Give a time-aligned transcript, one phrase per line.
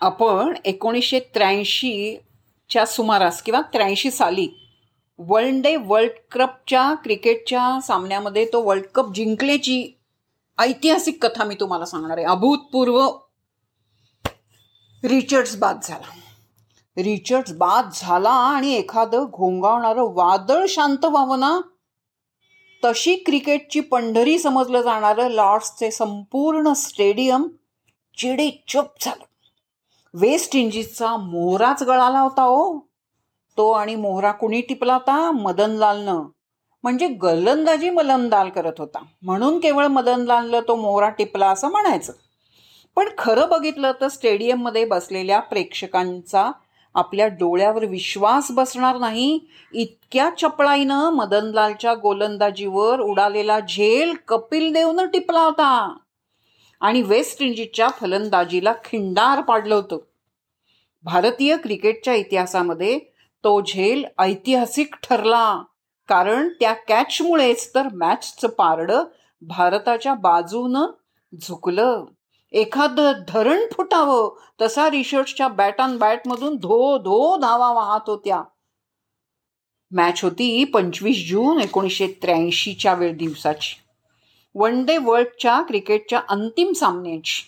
[0.00, 4.48] आपण एकोणीसशे त्र्याऐंशीच्या सुमारास किंवा त्र्याऐंशी साली
[5.18, 9.92] वर्ल्ड डे वर्ल्ड कपच्या क्रिकेटच्या सामन्यामध्ये तो वर्ल्ड कप जिंकल्याची
[10.58, 12.26] ऐतिहासिक कथा मी तुम्हाला सांगणार आहे.
[12.26, 13.00] अभूतपूर्व
[15.02, 16.14] रिचर्ड्स बाद झाला.
[16.96, 21.58] रिचर्ड्स बाद झाला आणि एखादं घोंगावणारं वादळ शांत व्हावं ना
[22.82, 27.48] तशी क्रिकेटची पंढरी समजलं जाणारं लॉर्ड्सचे संपूर्ण स्टेडियम
[28.18, 29.24] चिडे चुप झालं.
[30.14, 32.78] वेस्ट इंडिजचा मोहराच गळाला होता ओ
[33.56, 35.30] तो आणि मोहरा कुणी टिपला होता?
[35.30, 36.22] मदनलालनं.
[36.82, 39.04] म्हणजे गलंदाजी मलंदाल करत होता.
[39.22, 42.12] म्हणून केवळ मदनलालनं तो मोहरा टिपला असं म्हणायचं.
[42.96, 46.50] पण खरं बघितलं तर स्टेडियममध्ये बसलेल्या प्रेक्षकांचा
[46.94, 49.40] आपल्या डोळ्यावर विश्वास बसणार नाही.
[49.72, 55.98] इतक्या चपळाईनं मदनलालच्या गोलंदाजीवर उडालेला झेल कपिल देवनं टिपला होता.
[56.80, 59.98] आणि वेस्ट इंडिजच्या फलंदाजीला खिंडार पाडलं होतं.
[61.02, 62.98] भारतीय क्रिकेटच्या इतिहासामध्ये
[63.44, 65.62] तो झेल ऐतिहासिक ठरला.
[66.08, 69.04] कारण त्या कॅचमुळेच तर मॅचचं पारडं
[69.42, 70.86] भारताच्या बाजूनं
[71.40, 72.04] झुकलं.
[72.52, 78.42] एखादं धरण फुटावं तसा रिशर्टच्या बॅट ऑन बॅटमधून धो धो धावा वाहत होत्या.
[79.90, 83.87] मॅच होती पंचवीस जून एकोणीसशे त्र्याऐंशीच्या वेळ दिवसाची.
[84.60, 87.42] वन डे वर्ल्डच्या क्रिकेटच्या अंतिम सामन्याची.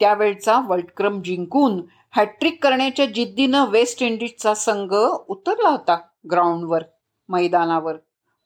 [0.00, 1.82] त्यावेळचा वर्ल्ड क्रम जिंकून
[2.16, 4.94] हॅट्रिक करण्याच्या जिद्दीनं वेस्ट इंडिजचा संघ
[5.28, 5.98] उतरला होता
[6.30, 6.82] ग्राउंडवर
[7.28, 7.94] मैदानावर.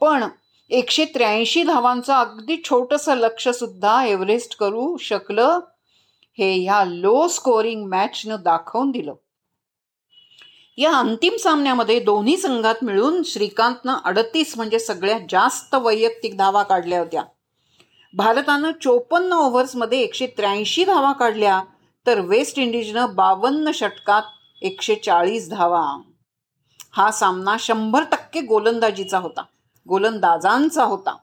[0.00, 0.24] पण
[0.70, 5.58] एकशे त्र्याऐंशी धावांचं अगदी छोटंसं लक्ष सुद्धा एव्हरेस्ट करू शकलं
[6.38, 9.14] हे ह्या लो स्कोरिंग मॅचनं दाखवून दिलं.
[10.76, 17.22] या अंतिम सामन्यामध्ये दोन्ही संघात मिळून श्रीकांतनं अडतीस म्हणजे सगळ्यात जास्त वैयक्तिक धावा काढल्या होत्या.
[18.14, 21.62] भारतानं चोपन्न ओव्हर्समध्ये एकशे त्र्याऐंशी धावा काढल्या
[22.06, 24.22] तर वेस्ट इंडिजनं बावन्न षटकात
[24.62, 26.00] एकशे चाळीस धावा.
[26.90, 29.42] हा सामना शंभर टक्के गोलंदाजीचा होता
[29.88, 31.16] गोलंदाजांचा होता.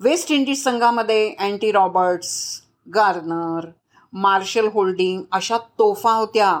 [0.00, 2.60] वेस्ट इंडिज संघामध्ये Andy Roberts
[2.94, 3.68] Garner
[4.12, 6.60] Marshall Holding अशा तोफा होत्या.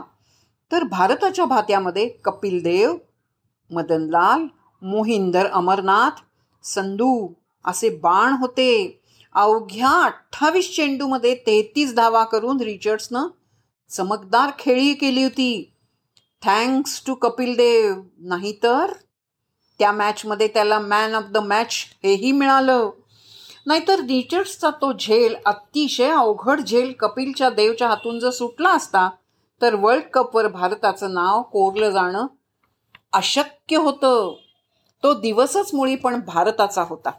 [0.72, 2.96] तर भारताच्या भात्यामध्ये कपिल देव
[3.70, 4.46] मदनलाल
[4.82, 6.20] मोहिंदर अमरनाथ
[6.64, 7.28] संधू
[7.64, 9.00] असे बाण होते.
[9.34, 13.26] अवघ्या अठ्ठावीस चेंडूमध्ये तेहतीस धावा करून रिचर्ड्सनं
[13.90, 15.72] चमकदार खेळी केली होती.
[16.42, 17.94] Thanks to Kapil Dev.
[18.18, 18.92] नाहीतर
[19.78, 21.74] त्या मॅचमध्ये त्याला मॅन ऑफ द मॅच
[22.04, 22.90] हेही मिळालं.
[23.66, 29.08] नाहीतर रिचर्ड्सचा तो झेल अतिशय अवघड झेल कपिलच्या देवच्या हातून जर सुटला असता
[29.62, 32.26] तर वर्ल्ड कपवर भारताचं नाव कोरलं जाणं
[33.12, 34.34] अशक्य होतं.
[35.02, 37.10] तो दिवसच मुळी पण भारताचा होता.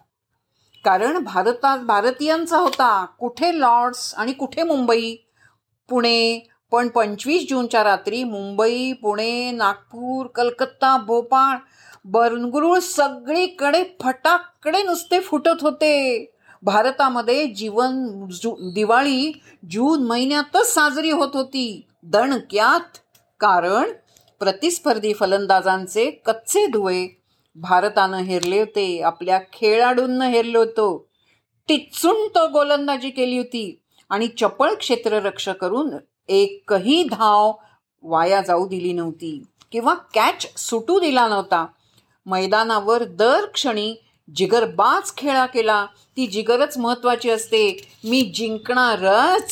[0.86, 3.06] कारण भारतात भारतीयांचा होता.
[3.20, 5.16] कुठे लॉर्ड्स आणि कुठे मुंबई?
[5.90, 6.48] पुणे.
[6.72, 11.58] पण पंचवीस जूनच्या रात्री मुंबई पुणे नागपूर कलकत्ता भोपाळ
[12.06, 16.26] बरंगुरुळ सगळीकडे फटाकडे नुसते फुटत होते.
[16.64, 18.08] भारतामध्ये जीवन
[18.74, 19.42] दिवाळी
[19.72, 21.88] जून महिन्यातच साजरी होत होती.
[22.04, 22.98] दणक्यात
[23.40, 23.92] कारण
[24.40, 27.25] प्रतिस्पर्धी फलंदाजांचे कच्चे धुवे
[27.56, 31.08] भारतानं हेरले होते आपल्या खेळाडूंना हेरलो होतो.
[31.68, 33.80] टिचून तो गोलंदाजी केली होती
[34.10, 35.90] आणि चपळ क्षेत्ररक्षक करून
[36.28, 37.54] एकही धाव
[38.04, 41.66] वाया जाऊ दिली नव्हती किंवा कॅच सुटू दिला नव्हता.
[42.26, 43.96] मैदानावर दर क्षणी
[44.36, 45.86] जिगरबाज खेळा केला.
[46.18, 47.88] ती जिगरच महत्वाची असते.
[48.04, 49.52] मी जिंकणारच.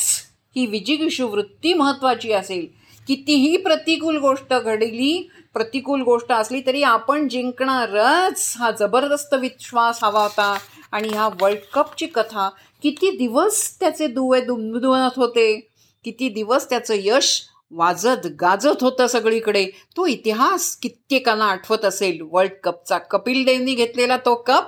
[0.56, 2.66] ही विजिगिषू वृत्ती महत्वाची असेल.
[3.08, 8.54] कितीही प्रतिकूल गोष्ट घडली प्रतिकूल गोष्ट असली तरी आपण जिंकणारच.
[8.58, 10.58] हा जबरदस्त विश्वास हवा होता.
[10.92, 12.50] आणि ह्या वर्ल्ड कपची कथा
[12.82, 15.68] किती दिवस त्याचे दुवे दुमदुमत होते.
[16.04, 19.66] किती दिवस त्याचं यश वाजत गाजत होतं सगळीकडे.
[19.96, 22.18] तो इतिहास कित्येकांना आठवत असेल.
[22.32, 24.62] वर्ल्ड कपचा कपिल देवनी घेतलेला तो कप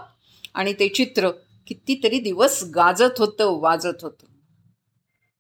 [0.55, 1.31] आणि ते चित्र
[1.67, 4.27] कितीतरी दिवस गाजत होतं वाजत होतं.